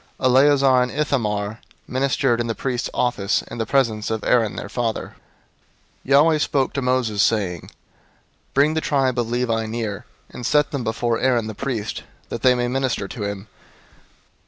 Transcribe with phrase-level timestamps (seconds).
[0.19, 5.09] Eleazar and Ithamar ministered in the priest's office in the presence of Aaron their father.
[5.09, 5.13] 003:005
[6.05, 7.71] Yahweh spoke to Moses, saying, 003:006
[8.55, 12.55] "Bring the tribe of Levi near, and set them before Aaron the priest, that they
[12.55, 13.47] may minister to him.